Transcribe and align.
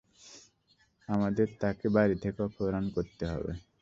আমাদের 1.09 1.47
তাকে 1.61 1.87
বাড়ি 1.95 2.15
থেকে 2.23 2.39
অপহরণ 2.47 2.85
করতে 2.95 3.23
হবে। 3.31 3.51